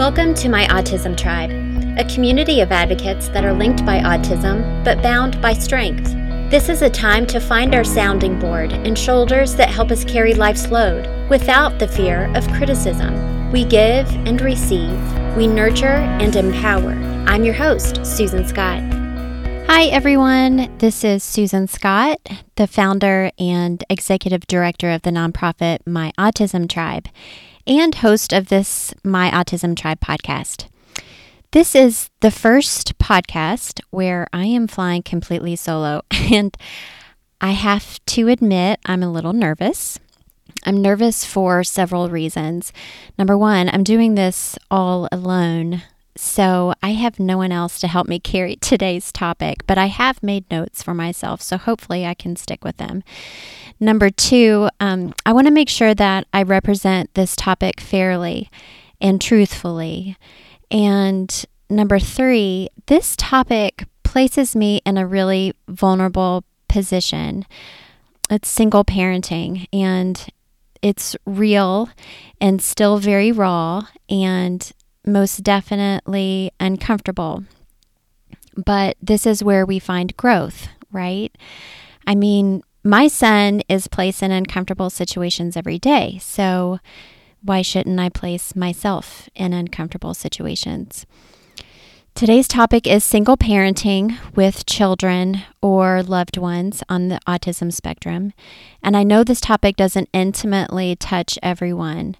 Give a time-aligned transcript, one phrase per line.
[0.00, 1.50] Welcome to my Autism Tribe,
[1.98, 6.14] a community of advocates that are linked by autism but bound by strength.
[6.50, 10.32] This is a time to find our sounding board and shoulders that help us carry
[10.32, 13.52] life's load without the fear of criticism.
[13.52, 14.98] We give and receive,
[15.36, 16.92] we nurture and empower.
[17.28, 18.80] I'm your host, Susan Scott.
[19.68, 20.78] Hi, everyone.
[20.78, 22.26] This is Susan Scott,
[22.56, 27.08] the founder and executive director of the nonprofit My Autism Tribe
[27.66, 30.68] and host of this My Autism Tribe podcast.
[31.52, 36.56] This is the first podcast where I am flying completely solo, and
[37.40, 39.98] I have to admit I'm a little nervous.
[40.64, 42.72] I'm nervous for several reasons.
[43.18, 45.82] Number one, I'm doing this all alone.
[46.22, 50.22] So I have no one else to help me carry today's topic, but I have
[50.22, 53.02] made notes for myself, so hopefully I can stick with them.
[53.80, 58.50] Number two, um, I want to make sure that I represent this topic fairly
[59.00, 60.18] and truthfully.
[60.70, 67.46] And number three, this topic places me in a really vulnerable position.
[68.28, 70.22] It's single parenting, and
[70.82, 71.88] it's real
[72.42, 73.86] and still very raw.
[74.10, 74.70] And
[75.06, 77.44] most definitely uncomfortable.
[78.56, 81.36] But this is where we find growth, right?
[82.06, 86.18] I mean, my son is placed in uncomfortable situations every day.
[86.20, 86.78] So
[87.42, 91.06] why shouldn't I place myself in uncomfortable situations?
[92.14, 98.32] Today's topic is single parenting with children or loved ones on the autism spectrum.
[98.82, 102.16] And I know this topic doesn't intimately touch everyone,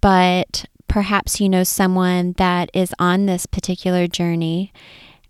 [0.00, 4.72] but perhaps you know someone that is on this particular journey.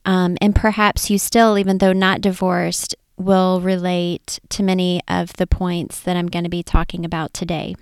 [0.05, 5.47] Um, and perhaps you still, even though not divorced, will relate to many of the
[5.47, 7.75] points that I'm going to be talking about today.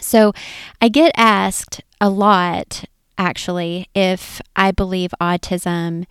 [0.00, 0.32] So
[0.80, 2.84] I get asked a lot,
[3.16, 6.06] actually, if I believe autism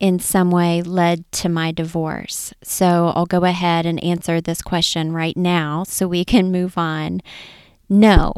[0.00, 2.52] in some way led to my divorce.
[2.62, 7.20] So I'll go ahead and answer this question right now so we can move on.
[7.88, 8.32] No,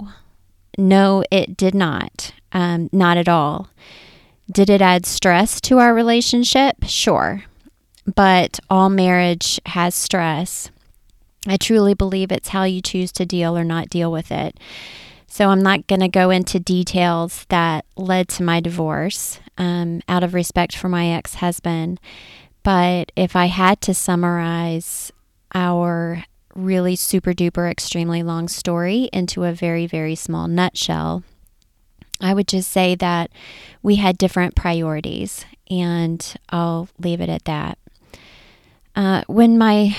[0.80, 2.32] no, it did not.
[2.52, 3.68] Um, not at all.
[4.50, 6.76] Did it add stress to our relationship?
[6.86, 7.44] Sure.
[8.12, 10.70] But all marriage has stress.
[11.46, 14.58] I truly believe it's how you choose to deal or not deal with it.
[15.28, 20.24] So I'm not going to go into details that led to my divorce um, out
[20.24, 22.00] of respect for my ex husband.
[22.64, 25.12] But if I had to summarize
[25.54, 26.24] our
[26.64, 31.22] really super duper, extremely long story into a very, very small nutshell,
[32.20, 33.30] I would just say that
[33.82, 37.78] we had different priorities, and I'll leave it at that.
[38.94, 39.96] Uh, when my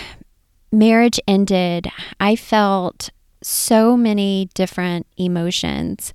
[0.71, 1.89] marriage ended,
[2.19, 3.09] I felt
[3.41, 6.13] so many different emotions.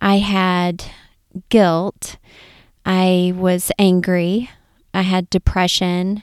[0.00, 0.84] I had
[1.48, 2.16] guilt,
[2.84, 4.50] I was angry,
[4.92, 6.22] I had depression,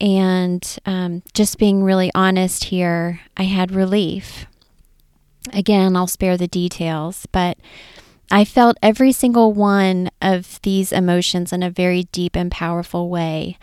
[0.00, 4.46] and um, just being really honest here, I had relief.
[5.52, 7.58] Again, I'll spare the details, but
[8.30, 13.58] I felt every single one of these emotions in a very deep and powerful way.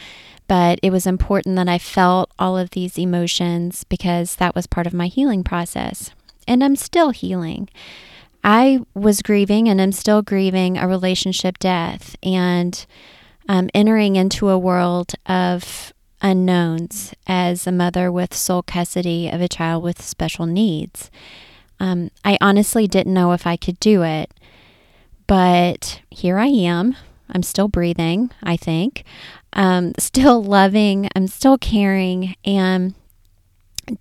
[0.47, 4.87] But it was important that I felt all of these emotions because that was part
[4.87, 6.11] of my healing process.
[6.47, 7.69] And I'm still healing.
[8.43, 12.85] I was grieving and I'm still grieving a relationship death and
[13.49, 19.47] um, entering into a world of unknowns as a mother with sole custody of a
[19.47, 21.11] child with special needs.
[21.79, 24.31] Um, I honestly didn't know if I could do it,
[25.27, 26.95] but here I am.
[27.29, 29.03] I'm still breathing, I think.
[29.53, 32.93] Um, still loving, I'm still caring, and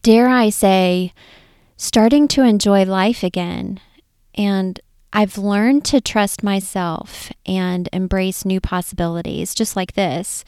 [0.03, 1.13] dare I say,
[1.77, 3.81] starting to enjoy life again.
[4.35, 4.81] And
[5.17, 10.45] I've learned to trust myself and embrace new possibilities, just like this.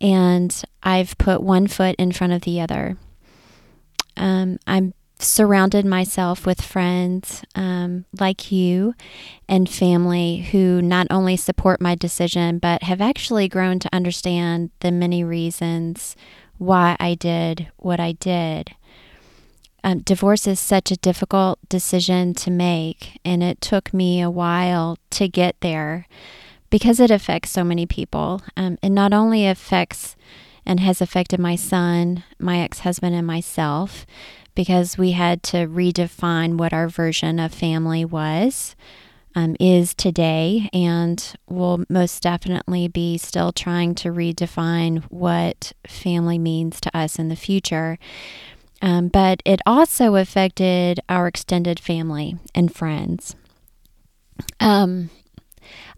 [0.00, 2.96] And I've put one foot in front of the other.
[4.16, 8.94] Um, I'm surrounded myself with friends um, like you
[9.46, 14.90] and family who not only support my decision, but have actually grown to understand the
[14.90, 16.16] many reasons
[16.56, 18.74] why I did what I did
[19.82, 24.98] um, divorce is such a difficult decision to make, and it took me a while
[25.10, 26.06] to get there
[26.68, 28.42] because it affects so many people.
[28.56, 30.16] Um, it not only affects
[30.66, 34.06] and has affected my son, my ex husband, and myself
[34.54, 38.76] because we had to redefine what our version of family was.
[39.32, 46.80] Um, is today, and will most definitely be still trying to redefine what family means
[46.80, 47.96] to us in the future.
[48.82, 53.36] Um, but it also affected our extended family and friends.
[54.58, 55.10] Um,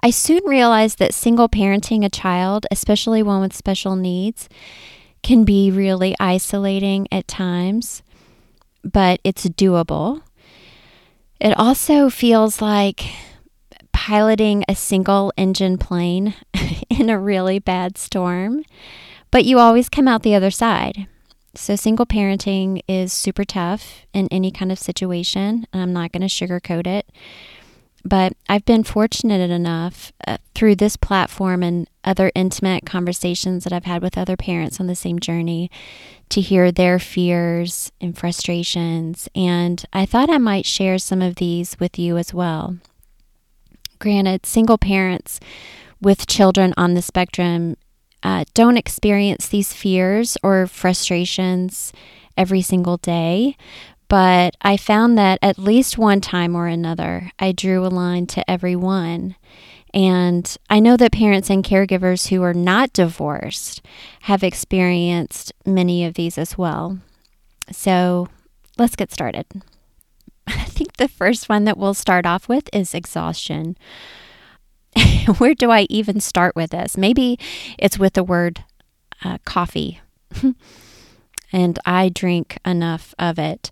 [0.03, 4.49] I soon realized that single parenting a child, especially one with special needs,
[5.23, 8.03] can be really isolating at times,
[8.83, 10.23] but it's doable.
[11.41, 13.05] It also feels like
[13.93, 16.35] piloting a single engine plane
[16.91, 18.65] in a really bad storm,
[19.31, 21.07] but you always come out the other side.
[21.55, 25.67] So, single parenting is super tough in any kind of situation.
[25.73, 27.11] And I'm not going to sugarcoat it.
[28.05, 33.85] But I've been fortunate enough uh, through this platform and other intimate conversations that I've
[33.85, 35.71] had with other parents on the same journey
[36.31, 39.29] to hear their fears and frustrations.
[39.37, 42.79] And I thought I might share some of these with you as well.
[44.01, 45.39] Granted, single parents
[46.01, 47.77] with children on the spectrum
[48.23, 51.93] uh, don't experience these fears or frustrations
[52.37, 53.57] every single day,
[54.09, 58.51] but I found that at least one time or another, I drew a line to
[58.51, 59.37] everyone.
[59.95, 63.83] And I know that parents and caregivers who are not divorced
[64.23, 66.99] have experienced many of these as well.
[67.71, 68.29] So
[68.79, 69.47] let's get started.
[70.47, 73.77] I think the first one that we'll start off with is exhaustion.
[75.39, 76.97] Where do I even start with this?
[76.97, 77.39] Maybe
[77.79, 78.65] it's with the word
[79.25, 80.01] uh, coffee.
[81.53, 83.71] and I drink enough of it.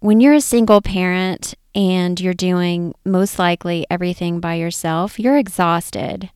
[0.00, 6.30] When you're a single parent and you're doing most likely everything by yourself, you're exhausted.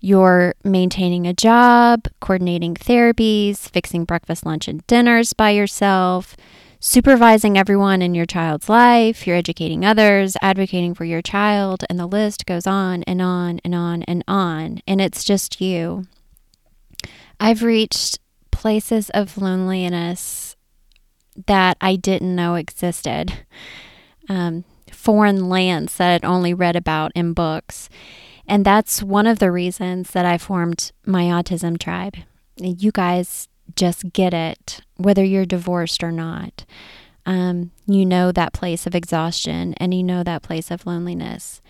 [0.00, 6.36] You're maintaining a job, coordinating therapies, fixing breakfast, lunch, and dinners by yourself,
[6.80, 12.06] supervising everyone in your child's life, you're educating others, advocating for your child, and the
[12.06, 14.80] list goes on and on and on and on.
[14.86, 16.06] And it's just you.
[17.40, 18.18] I've reached
[18.50, 20.56] places of loneliness
[21.46, 23.32] that I didn't know existed,
[24.28, 27.88] um, foreign lands that I'd only read about in books.
[28.48, 32.16] And that's one of the reasons that I formed my autism tribe.
[32.56, 36.64] You guys just get it, whether you're divorced or not.
[37.24, 41.60] Um, you know that place of exhaustion and you know that place of loneliness.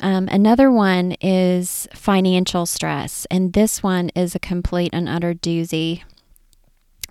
[0.00, 6.02] Um, another one is financial stress, and this one is a complete and utter doozy.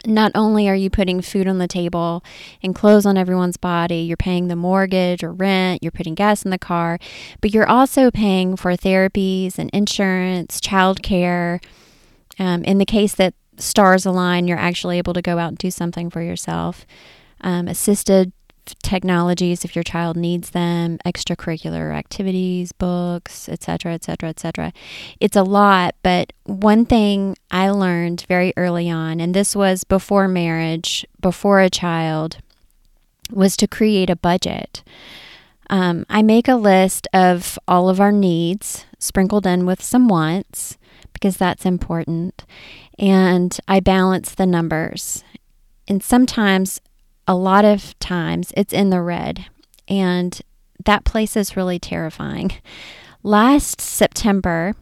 [0.05, 2.23] Not only are you putting food on the table
[2.61, 6.51] and clothes on everyone's body, you're paying the mortgage or rent, you're putting gas in
[6.51, 6.99] the car,
[7.39, 11.63] but you're also paying for therapies and insurance, childcare.
[12.39, 15.71] Um, in the case that stars align, you're actually able to go out and do
[15.71, 16.85] something for yourself.
[17.41, 18.31] Um, assisted
[18.81, 24.73] technologies if your child needs them, extracurricular activities, books, etc., etc., etc.
[25.19, 30.27] It's a lot, but one thing I learned very early on, and this was before
[30.27, 32.37] marriage, before a child,
[33.31, 34.83] was to create a budget.
[35.69, 40.77] Um, I make a list of all of our needs, sprinkled in with some wants,
[41.13, 42.43] because that's important,
[42.97, 45.23] and I balance the numbers.
[45.87, 46.79] And sometimes
[47.27, 49.45] a lot of times it's in the red,
[49.87, 50.39] and
[50.85, 52.51] that place is really terrifying.
[53.23, 54.73] Last September,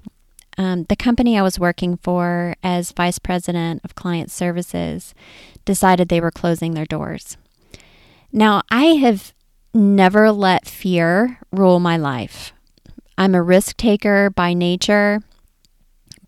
[0.58, 5.14] um, the company I was working for as vice president of client services
[5.64, 7.38] decided they were closing their doors.
[8.32, 9.34] Now, I have
[9.74, 12.54] never let fear rule my life.
[13.18, 15.22] I'm a risk taker by nature,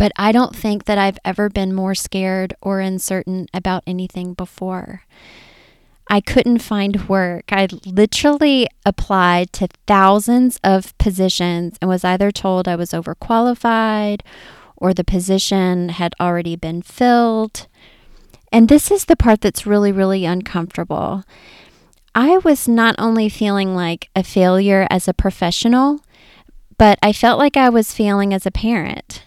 [0.04, 5.04] but I don't think that I've ever been more scared or uncertain about anything before.
[6.10, 7.54] I couldn't find work.
[7.54, 14.24] I literally applied to thousands of positions and was either told I was overqualified
[14.76, 17.68] or the position had already been filled.
[18.52, 21.24] And this is the part that's really, really uncomfortable.
[22.14, 26.02] I was not only feeling like a failure as a professional,
[26.78, 29.24] but I felt like I was failing as a parent.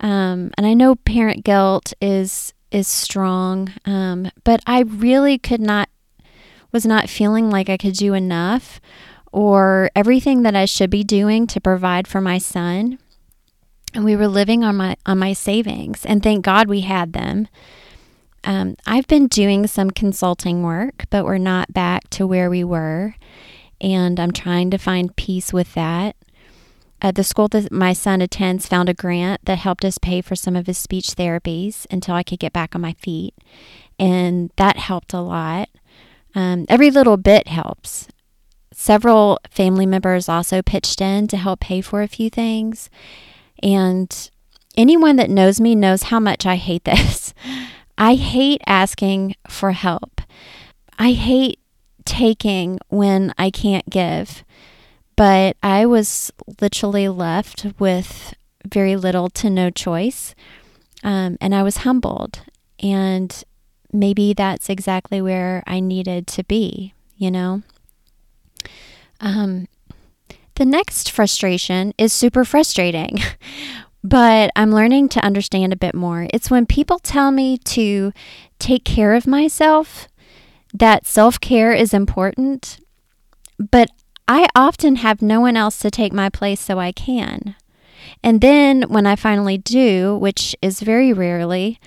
[0.00, 3.72] Um, and I know parent guilt is is strong.
[3.84, 5.88] Um, but I really could not,
[6.72, 8.80] was not feeling like I could do enough
[9.32, 12.98] or everything that I should be doing to provide for my son.
[13.94, 17.48] And we were living on my on my savings, and thank God we had them.
[18.44, 23.14] Um, I've been doing some consulting work, but we're not back to where we were,
[23.80, 26.15] and I'm trying to find peace with that.
[27.02, 30.34] Uh, the school that my son attends found a grant that helped us pay for
[30.34, 33.34] some of his speech therapies until I could get back on my feet.
[33.98, 35.68] And that helped a lot.
[36.34, 38.08] Um, every little bit helps.
[38.72, 42.90] Several family members also pitched in to help pay for a few things.
[43.62, 44.30] And
[44.76, 47.32] anyone that knows me knows how much I hate this.
[47.98, 50.20] I hate asking for help.
[50.98, 51.58] I hate
[52.04, 54.44] taking when I can't give.
[55.16, 56.30] But I was
[56.60, 58.34] literally left with
[58.66, 60.34] very little to no choice.
[61.02, 62.40] Um, and I was humbled.
[62.82, 63.42] And
[63.92, 67.62] maybe that's exactly where I needed to be, you know?
[69.20, 69.68] Um,
[70.56, 73.18] the next frustration is super frustrating,
[74.04, 76.26] but I'm learning to understand a bit more.
[76.32, 78.12] It's when people tell me to
[78.58, 80.08] take care of myself,
[80.74, 82.78] that self care is important,
[83.58, 83.90] but
[84.28, 87.54] I often have no one else to take my place so I can.
[88.22, 91.78] And then when I finally do, which is very rarely,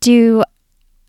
[0.00, 0.42] do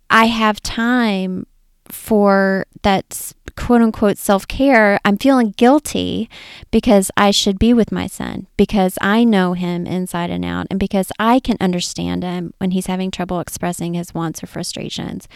[0.09, 1.47] I have time
[1.87, 6.29] for that quote unquote self care, I'm feeling guilty
[6.71, 10.79] because I should be with my son, because I know him inside and out, and
[10.79, 15.27] because I can understand him when he's having trouble expressing his wants or frustrations.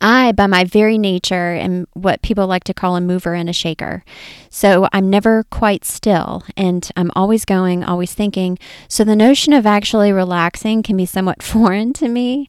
[0.00, 3.52] I, by my very nature, am what people like to call a mover and a
[3.52, 4.04] shaker.
[4.48, 8.58] So I'm never quite still and I'm always going, always thinking.
[8.88, 12.48] So the notion of actually relaxing can be somewhat foreign to me.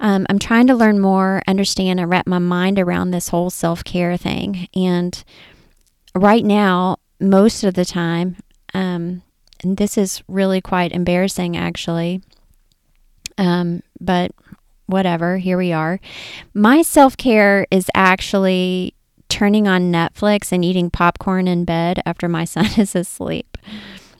[0.00, 3.82] Um, I'm trying to learn more, understand, and wrap my mind around this whole self
[3.82, 4.68] care thing.
[4.74, 5.22] And
[6.14, 8.36] right now, most of the time,
[8.74, 9.22] um,
[9.62, 12.22] and this is really quite embarrassing actually,
[13.38, 14.30] um, but
[14.88, 16.00] whatever, here we are.
[16.54, 18.94] My self care is actually
[19.28, 23.56] turning on Netflix and eating popcorn in bed after my son is asleep.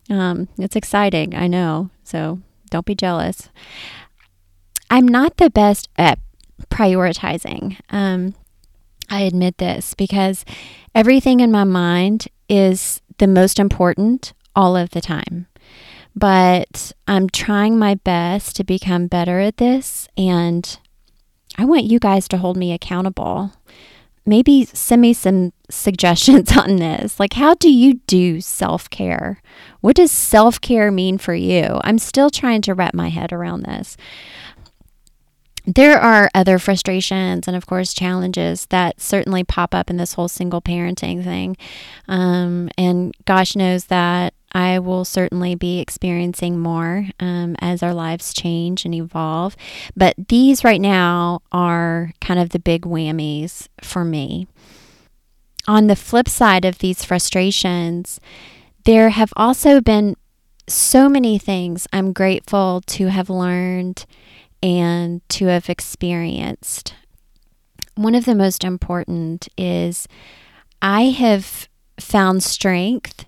[0.09, 3.49] Um, it's exciting, I know, so don't be jealous.
[4.91, 6.19] I'm not the best at
[6.71, 7.79] prioritizing.
[7.91, 8.35] Um,
[9.11, 10.45] I admit this because
[10.95, 15.47] everything in my mind is the most important all of the time.
[16.19, 20.79] But I'm trying my best to become better at this, and
[21.57, 23.53] I want you guys to hold me accountable.
[24.27, 27.21] Maybe send me some suggestions on this.
[27.21, 29.41] Like, how do you do self care?
[29.81, 31.81] What does self care mean for you?
[31.85, 33.97] I'm still trying to wrap my head around this
[35.69, 40.29] there are other frustrations and, of course, challenges that certainly pop up in this whole
[40.29, 41.59] single parenting thing.
[42.09, 48.33] Um, and gosh knows that I will certainly be experiencing more um, as our lives
[48.33, 49.57] change and evolve.
[49.97, 54.47] But these right now are kind of the big whammies for me.
[55.67, 58.21] On the flip side of these frustrations,
[58.85, 60.17] there have also been
[60.67, 64.07] so many things I'm grateful to have learned
[64.63, 66.95] and to have experienced.
[67.97, 70.09] One of the most important is
[70.81, 71.69] I have
[72.01, 73.27] found strength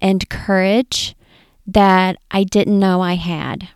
[0.00, 1.14] and courage
[1.66, 3.68] that I didn't know I had.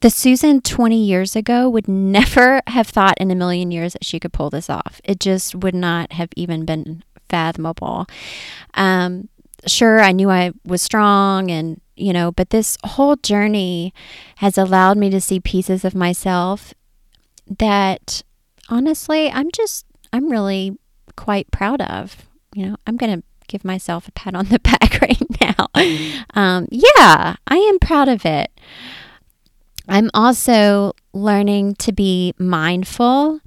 [0.00, 4.20] The Susan 20 years ago would never have thought in a million years that she
[4.20, 5.00] could pull this off.
[5.04, 8.06] It just would not have even been fathomable.
[8.74, 9.28] Um,
[9.66, 13.92] sure, I knew I was strong and you know, but this whole journey
[14.36, 16.74] has allowed me to see pieces of myself
[17.58, 18.22] that
[18.68, 20.78] honestly, I'm just, I'm really
[21.16, 22.28] quite proud of.
[22.54, 25.68] You know, I'm going to give myself a pat on the back right now.
[26.34, 28.50] Um, yeah, I am proud of it.
[29.88, 33.40] I'm also learning to be mindful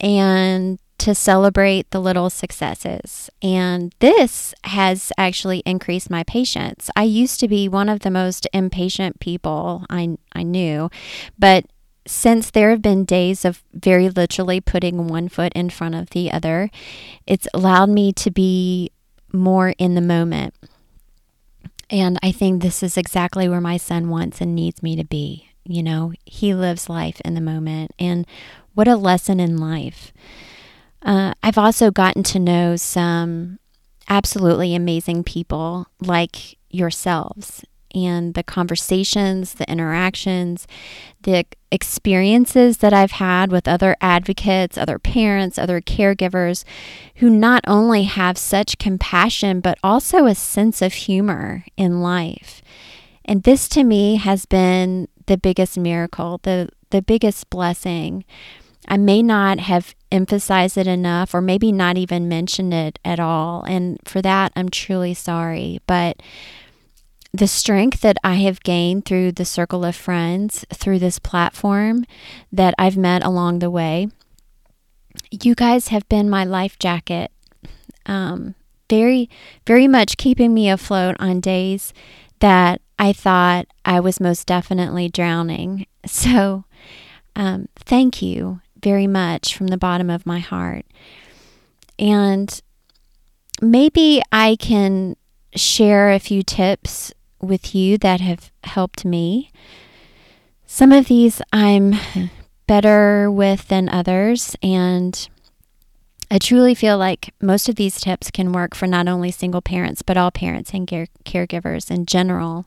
[0.00, 3.30] and to celebrate the little successes.
[3.40, 6.90] And this has actually increased my patience.
[6.94, 10.90] I used to be one of the most impatient people I, I knew,
[11.38, 11.64] but
[12.06, 16.32] since there have been days of very literally putting one foot in front of the
[16.32, 16.70] other,
[17.26, 18.90] it's allowed me to be
[19.32, 20.54] more in the moment.
[21.90, 25.48] And I think this is exactly where my son wants and needs me to be.
[25.64, 27.92] You know, he lives life in the moment.
[27.98, 28.26] And
[28.74, 30.12] what a lesson in life.
[31.02, 33.58] Uh, I've also gotten to know some
[34.08, 40.66] absolutely amazing people like yourselves and the conversations, the interactions,
[41.22, 46.64] the experiences that I've had with other advocates, other parents, other caregivers
[47.16, 52.62] who not only have such compassion, but also a sense of humor in life.
[53.24, 58.24] And this to me has been the biggest miracle, the, the biggest blessing.
[58.88, 63.62] I may not have emphasized it enough or maybe not even mentioned it at all.
[63.62, 65.80] And for that, I'm truly sorry.
[65.86, 66.20] But
[67.32, 72.04] the strength that I have gained through the circle of friends, through this platform
[72.52, 74.08] that I've met along the way,
[75.30, 77.30] you guys have been my life jacket.
[78.04, 78.54] Um,
[78.90, 79.30] very,
[79.66, 81.94] very much keeping me afloat on days
[82.40, 85.86] that I thought I was most definitely drowning.
[86.04, 86.64] So,
[87.36, 90.84] um, thank you very much from the bottom of my heart.
[91.96, 92.60] And
[93.60, 95.14] maybe I can
[95.54, 99.50] share a few tips with you that have helped me.
[100.64, 101.94] Some of these I'm
[102.66, 105.28] better with than others, and
[106.30, 110.00] I truly feel like most of these tips can work for not only single parents,
[110.00, 112.64] but all parents and care- caregivers in general.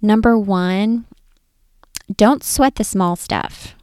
[0.00, 1.06] Number one,
[2.16, 3.74] don't sweat the small stuff,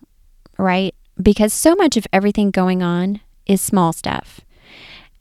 [0.57, 0.95] right?
[1.21, 4.41] Because so much of everything going on is small stuff.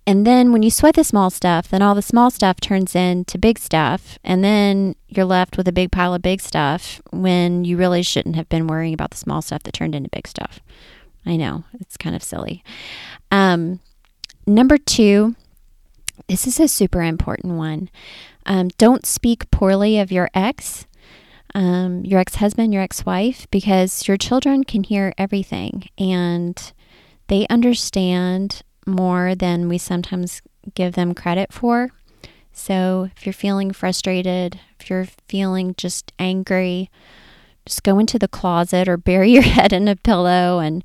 [0.06, 3.38] And then when you sweat the small stuff, then all the small stuff turns into
[3.38, 4.18] big stuff.
[4.22, 8.36] And then you're left with a big pile of big stuff when you really shouldn't
[8.36, 10.60] have been worrying about the small stuff that turned into big stuff.
[11.24, 12.62] I know, it's kind of silly.
[13.30, 13.80] Um,
[14.46, 15.36] number two,
[16.28, 17.88] this is a super important one.
[18.46, 20.86] Um, don't speak poorly of your ex,
[21.54, 26.72] um, your ex husband, your ex wife, because your children can hear everything and
[27.28, 30.42] they understand more than we sometimes
[30.74, 31.90] give them credit for.
[32.52, 36.90] So if you're feeling frustrated, if you're feeling just angry,
[37.66, 40.84] just go into the closet or bury your head in a pillow and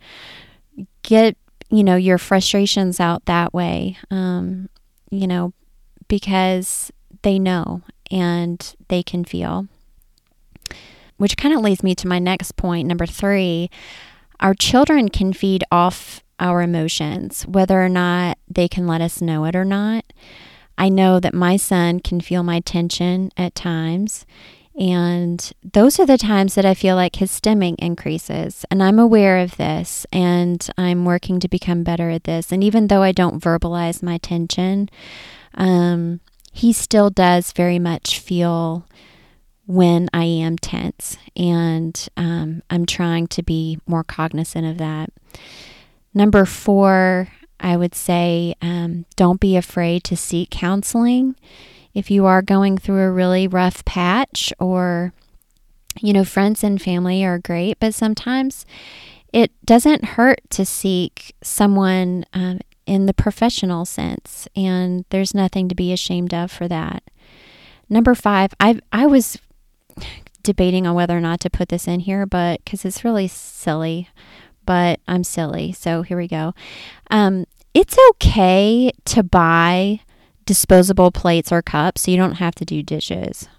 [1.04, 1.38] get,
[1.70, 3.98] you know, your frustrations out that way.
[4.10, 4.70] Um,
[5.12, 5.54] you know,
[6.08, 6.92] because
[7.22, 9.68] they know and they can feel.
[11.18, 13.70] Which kind of leads me to my next point, number three.
[14.40, 19.46] Our children can feed off our emotions, whether or not they can let us know
[19.46, 20.06] it or not.
[20.78, 24.26] I know that my son can feel my tension at times.
[24.80, 28.64] And those are the times that I feel like his stimming increases.
[28.72, 32.54] And I'm aware of this and I'm working to become better at this.
[32.54, 34.90] And even though I don't verbalize my tension,
[35.56, 36.22] um,
[36.54, 38.86] he still does very much feel
[39.66, 41.18] when I am tense.
[41.36, 45.10] And um, I'm trying to be more cognizant of that.
[46.14, 51.36] Number four, I would say um, don't be afraid to seek counseling.
[51.94, 55.14] If you are going through a really rough patch, or,
[56.00, 58.66] you know, friends and family are great, but sometimes
[59.34, 65.76] it doesn't hurt to seek someone um, in the professional sense, and there's nothing to
[65.76, 67.04] be ashamed of for that.
[67.90, 69.38] Number five, I I was
[70.42, 74.10] debating on whether or not to put this in here, but because it's really silly
[74.70, 75.72] but I'm silly.
[75.72, 76.54] So here we go.
[77.10, 80.02] Um, it's okay to buy
[80.46, 83.50] disposable plates or cups so you don't have to do dishes.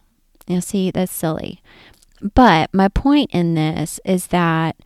[0.47, 1.63] Now, see, that's silly.
[2.33, 4.77] But my point in this is that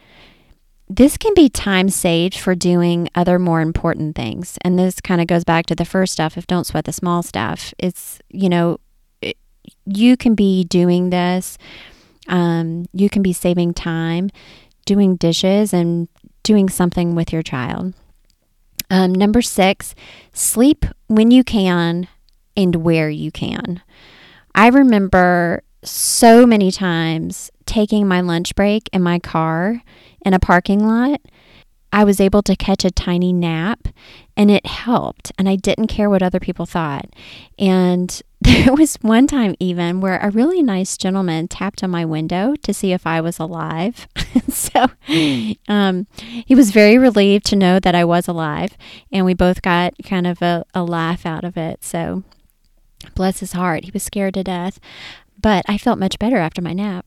[0.88, 4.56] this can be time saved for doing other more important things.
[4.62, 7.22] And this kind of goes back to the first stuff if don't sweat the small
[7.22, 7.74] stuff.
[7.78, 8.80] It's, you know,
[9.20, 9.36] it,
[9.84, 11.58] you can be doing this,
[12.28, 14.30] um, you can be saving time
[14.84, 16.08] doing dishes and
[16.42, 17.94] doing something with your child.
[18.90, 19.94] Um, number six,
[20.32, 22.08] sleep when you can
[22.56, 23.82] and where you can.
[24.54, 29.82] I remember so many times taking my lunch break in my car
[30.24, 31.20] in a parking lot
[31.94, 33.86] I was able to catch a tiny nap
[34.36, 35.30] and it helped.
[35.38, 37.06] And I didn't care what other people thought.
[37.56, 38.20] And
[38.64, 42.74] there was one time even where a really nice gentleman tapped on my window to
[42.74, 44.06] see if I was alive.
[44.50, 44.86] so
[45.66, 48.76] um, he was very relieved to know that I was alive.
[49.10, 51.82] And we both got kind of a, a laugh out of it.
[51.82, 52.22] So
[53.14, 53.84] bless his heart.
[53.84, 54.78] He was scared to death.
[55.40, 57.06] But I felt much better after my nap.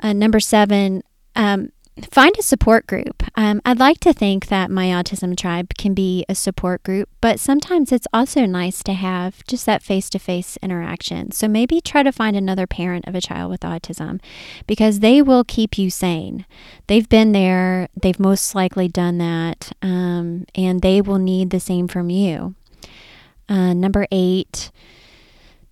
[0.00, 1.02] Uh, number seven,
[1.36, 1.72] um,
[2.10, 3.22] find a support group.
[3.36, 7.38] Um, I'd like to think that my autism tribe can be a support group, but
[7.38, 11.30] sometimes it's also nice to have just that face to face interaction.
[11.30, 14.20] So maybe try to find another parent of a child with autism
[14.66, 16.46] because they will keep you sane.
[16.88, 21.86] They've been there, they've most likely done that, um, and they will need the same
[21.86, 22.56] from you.
[23.48, 24.72] Uh, number eight,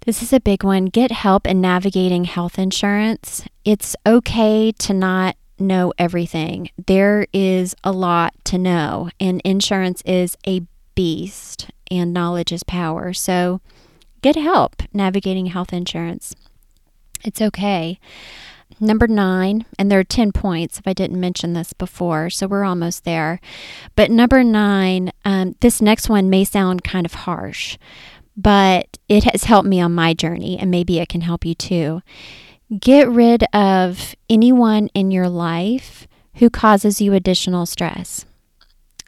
[0.04, 0.86] this is a big one.
[0.86, 3.44] Get help in navigating health insurance.
[3.64, 6.70] It's okay to not know everything.
[6.86, 10.62] There is a lot to know, and insurance is a
[10.94, 13.12] beast, and knowledge is power.
[13.12, 13.60] So
[14.22, 16.34] get help navigating health insurance.
[17.24, 17.98] It's okay.
[18.80, 22.64] Number nine, and there are 10 points if I didn't mention this before, so we're
[22.64, 23.40] almost there.
[23.94, 27.76] But number nine, um, this next one may sound kind of harsh,
[28.36, 32.02] but it has helped me on my journey, and maybe it can help you too.
[32.78, 36.06] Get rid of anyone in your life
[36.36, 38.24] who causes you additional stress.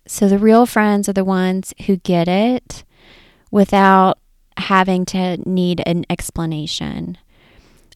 [0.07, 2.85] So, the real friends are the ones who get it
[3.51, 4.19] without
[4.59, 7.17] having to need an explanation.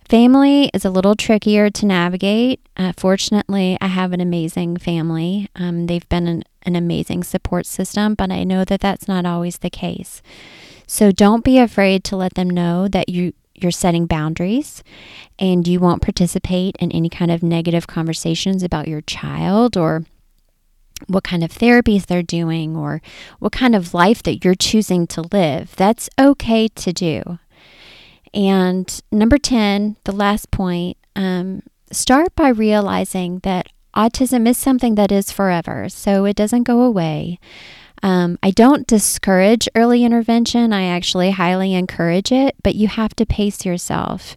[0.08, 2.66] Family is a little trickier to navigate.
[2.78, 5.50] Uh, fortunately, I have an amazing family.
[5.54, 9.58] Um, they've been an, an amazing support system, but I know that that's not always
[9.58, 10.22] the case.
[10.86, 14.82] So don't be afraid to let them know that you you're setting boundaries
[15.38, 20.04] and you won't participate in any kind of negative conversations about your child or
[21.06, 23.00] what kind of therapies they're doing or
[23.38, 25.74] what kind of life that you're choosing to live.
[25.76, 27.38] That's okay to do.
[28.34, 35.10] And number 10, the last point, um, start by realizing that autism is something that
[35.10, 37.38] is forever, so it doesn't go away.
[38.02, 43.26] Um, I don't discourage early intervention, I actually highly encourage it, but you have to
[43.26, 44.36] pace yourself,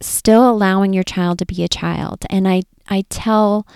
[0.00, 2.24] still allowing your child to be a child.
[2.28, 3.66] And I, I tell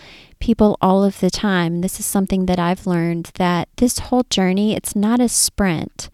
[0.41, 4.75] people all of the time, this is something that I've learned that this whole journey,
[4.75, 6.11] it's not a sprint.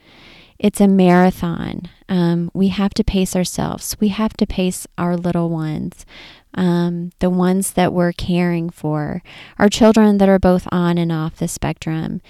[0.59, 1.83] It's a marathon.
[2.09, 3.97] Um, we have to pace ourselves.
[4.01, 6.07] We have to pace our little ones,
[6.55, 9.23] um, the ones that we're caring for,
[9.59, 12.23] our children that are both on and off the spectrum.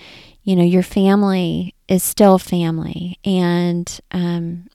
[0.47, 4.69] You know, your family is still family, and um,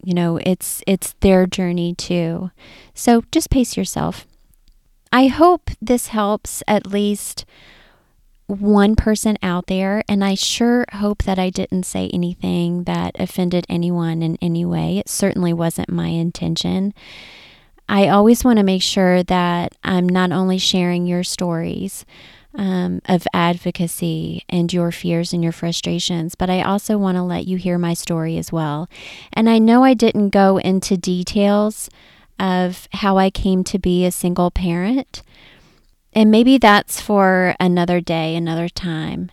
[0.00, 2.52] you know it's it's their journey too.
[2.94, 4.24] So just pace yourself.
[5.12, 7.44] I hope this helps at least
[8.46, 13.66] one person out there, and I sure hope that I didn't say anything that offended
[13.68, 14.98] anyone in any way.
[14.98, 16.94] It certainly wasn't my intention.
[17.88, 22.04] I always want to make sure that I'm not only sharing your stories
[22.56, 27.46] um, of advocacy and your fears and your frustrations, but I also want to let
[27.46, 28.88] you hear my story as well.
[29.32, 31.88] And I know I didn't go into details
[32.38, 35.22] of how I came to be a single parent.
[36.12, 39.30] And maybe that's for another day, another time.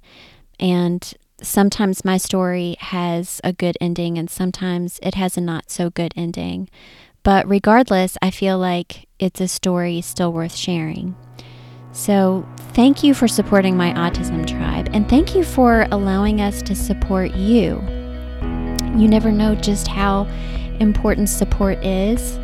[0.59, 5.89] And sometimes my story has a good ending, and sometimes it has a not so
[5.89, 6.69] good ending.
[7.23, 11.15] But regardless, I feel like it's a story still worth sharing.
[11.93, 16.73] So, thank you for supporting my autism tribe, and thank you for allowing us to
[16.73, 17.79] support you.
[18.97, 20.23] You never know just how
[20.79, 22.35] important support is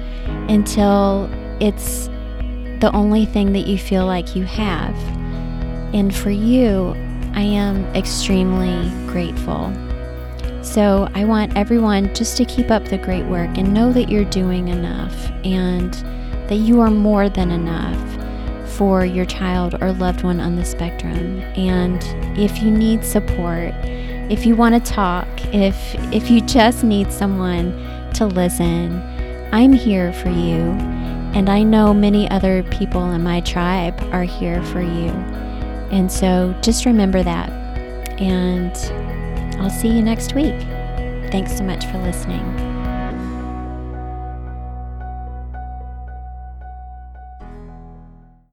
[0.49, 1.27] until
[1.59, 2.09] it's
[2.79, 4.95] the only thing that you feel like you have.
[5.95, 6.93] And for you,
[7.33, 9.73] I am extremely grateful.
[10.61, 14.25] So I want everyone just to keep up the great work and know that you're
[14.25, 15.91] doing enough and
[16.49, 18.08] that you are more than enough
[18.79, 21.41] for your child or loved one on the spectrum.
[21.57, 22.01] And
[22.39, 23.73] if you need support,
[24.31, 25.75] if you want to talk, if
[26.13, 27.73] if you just need someone
[28.13, 29.01] to listen,
[29.51, 30.77] I'm here for you.
[31.35, 35.11] And I know many other people in my tribe are here for you.
[35.91, 37.49] And so just remember that.
[38.21, 38.71] And
[39.59, 40.57] I'll see you next week.
[41.31, 42.68] Thanks so much for listening.